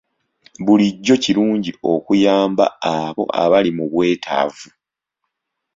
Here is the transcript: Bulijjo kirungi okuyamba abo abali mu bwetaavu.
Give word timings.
Bulijjo 0.65 1.15
kirungi 1.23 1.71
okuyamba 1.93 2.65
abo 2.95 3.23
abali 3.43 3.71
mu 3.77 3.85
bwetaavu. 3.91 4.69